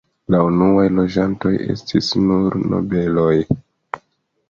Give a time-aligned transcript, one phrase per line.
[0.35, 3.33] La unuaj loĝantoj estis nur nobeloj.